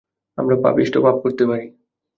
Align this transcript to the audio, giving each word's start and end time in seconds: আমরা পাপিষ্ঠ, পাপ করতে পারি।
আমরা 0.37 0.55
পাপিষ্ঠ, 0.63 0.93
পাপ 0.97 1.15
করতে 1.23 1.43
পারি। 1.45 1.67